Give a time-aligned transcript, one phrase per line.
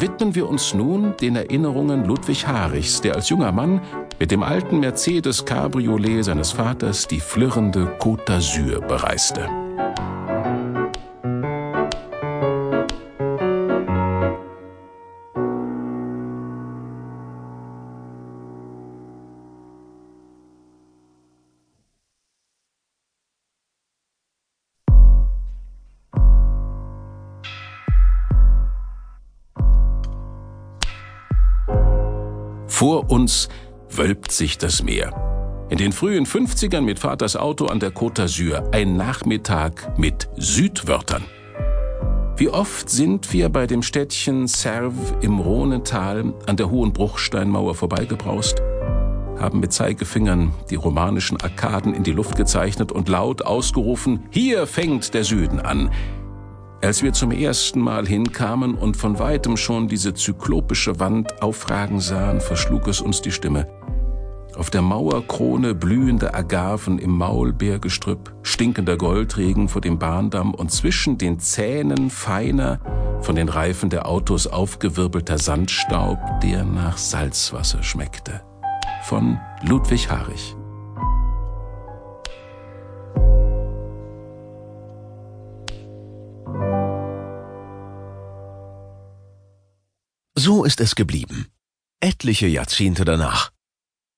[0.00, 3.82] Widmen wir uns nun den Erinnerungen Ludwig Harichs, der als junger Mann
[4.18, 9.46] mit dem alten Mercedes Cabriolet seines Vaters die flirrende Côte d'Azur bereiste.
[32.80, 33.50] Vor uns
[33.90, 35.66] wölbt sich das Meer.
[35.68, 41.22] In den frühen 50ern mit Vaters Auto an der Côte d'Azur ein Nachmittag mit Südwörtern.
[42.38, 48.62] Wie oft sind wir bei dem Städtchen Serve im Rhonetal an der hohen Bruchsteinmauer vorbeigebraust,
[49.38, 55.12] haben mit Zeigefingern die romanischen Arkaden in die Luft gezeichnet und laut ausgerufen, hier fängt
[55.12, 55.90] der Süden an,
[56.82, 62.40] als wir zum ersten Mal hinkamen und von weitem schon diese zyklopische Wand aufragen sahen,
[62.40, 63.68] verschlug es uns die Stimme.
[64.56, 71.38] Auf der Mauerkrone blühende Agaven im Maulbeergestrüpp, stinkender Goldregen vor dem Bahndamm und zwischen den
[71.38, 72.80] Zähnen feiner,
[73.20, 78.42] von den Reifen der Autos aufgewirbelter Sandstaub, der nach Salzwasser schmeckte.
[79.04, 80.56] Von Ludwig Harich.
[90.42, 91.48] So ist es geblieben.
[92.00, 93.50] Etliche Jahrzehnte danach.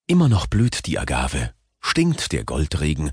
[0.06, 3.10] Immer noch blüht die Agave, stinkt der Goldregen,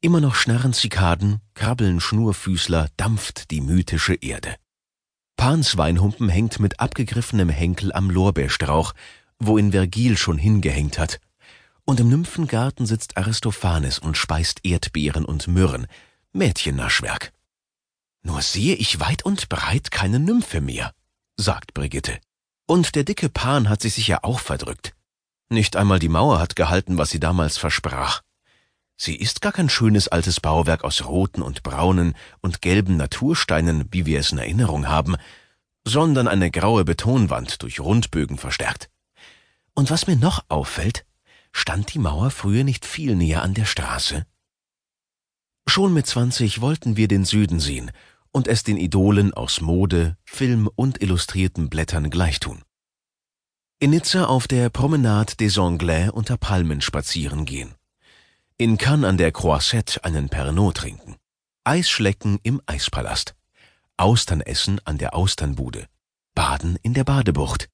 [0.00, 4.54] immer noch schnarren Zikaden, krabbeln Schnurfüßler, dampft die mythische Erde.
[5.36, 8.92] Pans Weinhumpen hängt mit abgegriffenem Henkel am Lorbeerstrauch,
[9.40, 11.18] wo ihn Vergil schon hingehängt hat.
[11.84, 15.88] Und im Nymphengarten sitzt Aristophanes und speist Erdbeeren und Myrrhen,
[16.32, 17.32] Mädchennaschwerk.
[18.22, 20.92] Nur sehe ich weit und breit keine Nymphe mehr,
[21.36, 22.20] sagt Brigitte.
[22.72, 24.94] Und der dicke Pan hat sich sicher auch verdrückt.
[25.50, 28.22] Nicht einmal die Mauer hat gehalten, was sie damals versprach.
[28.96, 34.06] Sie ist gar kein schönes altes Bauwerk aus roten und braunen und gelben Natursteinen, wie
[34.06, 35.16] wir es in Erinnerung haben,
[35.84, 38.88] sondern eine graue Betonwand durch Rundbögen verstärkt.
[39.74, 41.04] Und was mir noch auffällt,
[41.52, 44.24] stand die Mauer früher nicht viel näher an der Straße?
[45.66, 47.90] Schon mit zwanzig wollten wir den Süden sehen
[48.32, 52.62] und es den Idolen aus Mode, Film und illustrierten Blättern gleichtun.
[53.78, 57.74] In Nizza auf der Promenade des Anglais unter Palmen spazieren gehen.
[58.56, 61.16] In Cannes an der Croisette einen Pernod trinken.
[61.64, 63.34] Eisschlecken im Eispalast.
[63.96, 65.86] Austern essen an der Austernbude.
[66.34, 67.68] Baden in der Badebucht.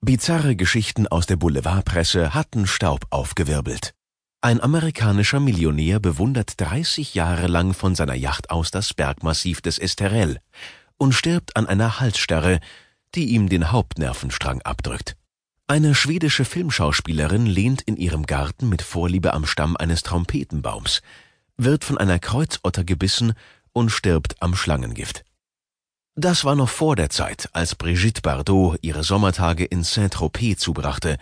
[0.00, 3.94] Bizarre Geschichten aus der Boulevardpresse hatten Staub aufgewirbelt.
[4.42, 10.40] Ein amerikanischer Millionär bewundert 30 Jahre lang von seiner Yacht aus das Bergmassiv des Esterel
[10.96, 12.60] und stirbt an einer Halsstarre,
[13.14, 15.14] die ihm den Hauptnervenstrang abdrückt.
[15.66, 21.02] Eine schwedische Filmschauspielerin lehnt in ihrem Garten mit Vorliebe am Stamm eines Trompetenbaums,
[21.58, 23.34] wird von einer Kreuzotter gebissen
[23.74, 25.22] und stirbt am Schlangengift.
[26.14, 31.18] Das war noch vor der Zeit, als Brigitte Bardot ihre Sommertage in Saint-Tropez zubrachte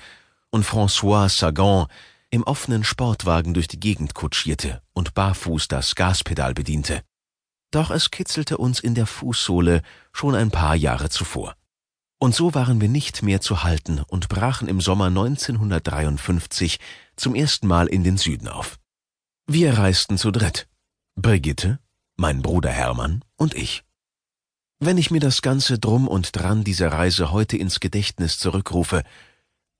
[0.50, 1.88] und François Sagan
[2.30, 7.02] im offenen Sportwagen durch die Gegend kutschierte und barfuß das Gaspedal bediente.
[7.70, 11.54] Doch es kitzelte uns in der Fußsohle schon ein paar Jahre zuvor.
[12.18, 16.78] Und so waren wir nicht mehr zu halten und brachen im Sommer 1953
[17.16, 18.78] zum ersten Mal in den Süden auf.
[19.46, 20.68] Wir reisten zu dritt.
[21.14, 21.78] Brigitte,
[22.16, 23.84] mein Bruder Hermann und ich.
[24.80, 29.02] Wenn ich mir das ganze Drum und Dran dieser Reise heute ins Gedächtnis zurückrufe,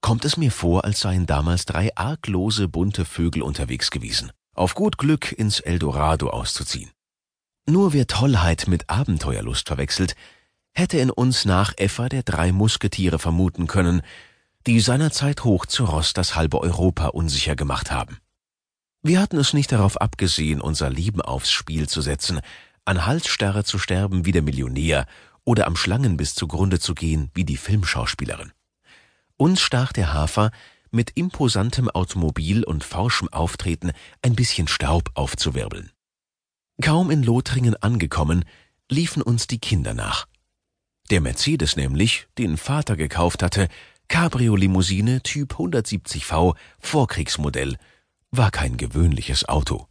[0.01, 4.97] kommt es mir vor, als seien damals drei arglose bunte Vögel unterwegs gewesen, auf gut
[4.97, 6.91] Glück ins Eldorado auszuziehen.
[7.67, 10.15] Nur wer Tollheit mit Abenteuerlust verwechselt,
[10.73, 14.01] hätte in uns nach Effa der drei Musketiere vermuten können,
[14.65, 18.17] die seinerzeit hoch zu Ross das halbe Europa unsicher gemacht haben.
[19.01, 22.41] Wir hatten es nicht darauf abgesehen, unser Leben aufs Spiel zu setzen,
[22.85, 25.05] an Halsstarre zu sterben wie der Millionär
[25.45, 28.51] oder am Schlangenbiss zugrunde zu gehen wie die Filmschauspielerin.
[29.41, 30.51] Uns stach der Hafer
[30.91, 35.91] mit imposantem Automobil und forschem Auftreten ein bisschen Staub aufzuwirbeln.
[36.81, 38.43] Kaum in Lothringen angekommen,
[38.89, 40.27] liefen uns die Kinder nach.
[41.09, 43.69] Der Mercedes nämlich, den Vater gekauft hatte,
[44.09, 47.77] Cabrio-Limousine Typ 170V, Vorkriegsmodell,
[48.31, 49.87] war kein gewöhnliches Auto.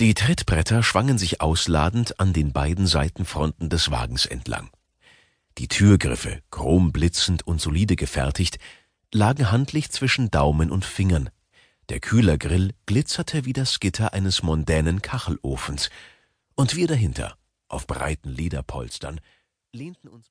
[0.00, 4.70] Die Trittbretter schwangen sich ausladend an den beiden Seitenfronten des Wagens entlang.
[5.58, 8.58] Die Türgriffe, chromblitzend und solide gefertigt,
[9.12, 11.30] lagen handlich zwischen Daumen und Fingern.
[11.88, 15.90] Der Kühlergrill glitzerte wie das Gitter eines mondänen Kachelofens,
[16.54, 17.36] und wir dahinter,
[17.68, 19.20] auf breiten Lederpolstern,
[19.72, 20.20] lehnten uns